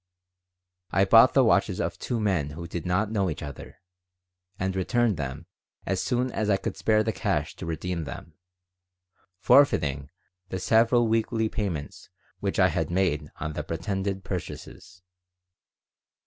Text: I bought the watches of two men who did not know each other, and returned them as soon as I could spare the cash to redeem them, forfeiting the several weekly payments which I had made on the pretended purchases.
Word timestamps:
I 0.89 1.05
bought 1.05 1.35
the 1.35 1.43
watches 1.43 1.79
of 1.79 1.99
two 1.99 2.19
men 2.19 2.49
who 2.49 2.67
did 2.67 2.87
not 2.87 3.11
know 3.11 3.29
each 3.29 3.43
other, 3.43 3.77
and 4.57 4.75
returned 4.75 5.15
them 5.15 5.45
as 5.85 6.01
soon 6.01 6.31
as 6.31 6.49
I 6.49 6.57
could 6.57 6.75
spare 6.75 7.03
the 7.03 7.11
cash 7.13 7.55
to 7.57 7.67
redeem 7.67 8.05
them, 8.05 8.33
forfeiting 9.37 10.09
the 10.49 10.57
several 10.57 11.07
weekly 11.07 11.49
payments 11.49 12.09
which 12.39 12.57
I 12.57 12.69
had 12.69 12.89
made 12.89 13.29
on 13.35 13.53
the 13.53 13.61
pretended 13.63 14.23
purchases. 14.23 15.03